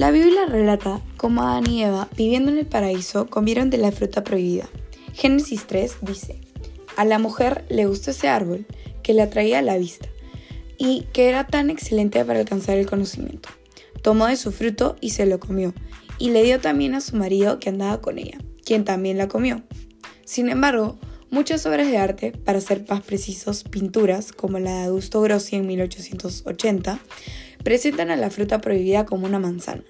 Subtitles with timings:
[0.00, 4.24] La Biblia relata cómo Adán y Eva, viviendo en el paraíso, comieron de la fruta
[4.24, 4.66] prohibida.
[5.12, 6.40] Génesis 3 dice,
[6.96, 8.64] a la mujer le gustó ese árbol
[9.02, 10.08] que le atraía a la vista
[10.78, 13.50] y que era tan excelente para alcanzar el conocimiento.
[14.00, 15.74] Tomó de su fruto y se lo comió,
[16.18, 19.62] y le dio también a su marido que andaba con ella, quien también la comió.
[20.24, 20.98] Sin embargo,
[21.30, 25.66] muchas obras de arte, para ser más precisos, pinturas, como la de Augusto Grossi en
[25.66, 27.00] 1880,
[27.62, 29.84] presentan a la fruta prohibida como una manzana.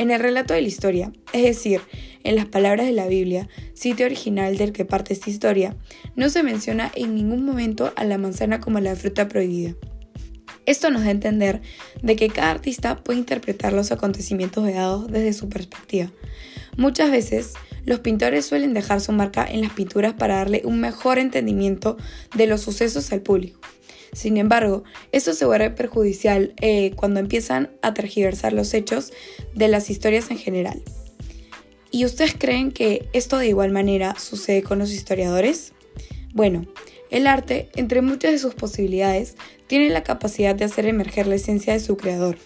[0.00, 1.82] En el relato de la historia, es decir,
[2.24, 5.76] en las palabras de la Biblia, sitio original del que parte esta historia,
[6.16, 9.74] no se menciona en ningún momento a la manzana como la fruta prohibida.
[10.64, 11.60] Esto nos da a entender
[12.02, 16.10] de que cada artista puede interpretar los acontecimientos vedados desde su perspectiva.
[16.78, 17.52] Muchas veces,
[17.84, 21.98] los pintores suelen dejar su marca en las pinturas para darle un mejor entendimiento
[22.34, 23.59] de los sucesos al público.
[24.12, 29.12] Sin embargo, esto se vuelve perjudicial eh, cuando empiezan a tergiversar los hechos
[29.54, 30.82] de las historias en general.
[31.90, 35.72] ¿Y ustedes creen que esto de igual manera sucede con los historiadores?
[36.32, 36.66] Bueno,
[37.10, 41.72] el arte, entre muchas de sus posibilidades, tiene la capacidad de hacer emerger la esencia
[41.72, 42.38] de su creador.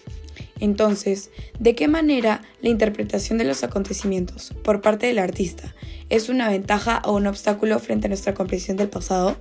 [0.59, 5.75] Entonces, ¿de qué manera la interpretación de los acontecimientos por parte del artista
[6.09, 9.37] es una ventaja o un obstáculo frente a nuestra comprensión del pasado?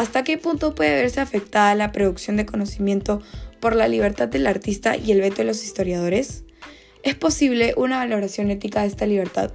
[0.00, 3.20] ¿Hasta qué punto puede verse afectada la producción de conocimiento
[3.60, 6.44] por la libertad del artista y el veto de los historiadores?
[7.02, 9.52] ¿Es posible una valoración ética de esta libertad?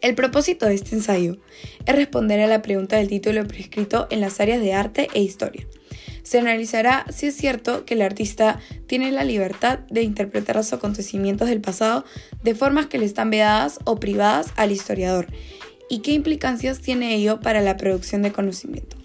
[0.00, 1.38] El propósito de este ensayo
[1.86, 5.66] es responder a la pregunta del título prescrito en las áreas de arte e historia.
[6.22, 11.48] Se analizará si es cierto que el artista tiene la libertad de interpretar los acontecimientos
[11.48, 12.04] del pasado
[12.44, 15.26] de formas que le están vedadas o privadas al historiador
[15.90, 18.96] y qué implicancias tiene ello para la producción de conocimiento.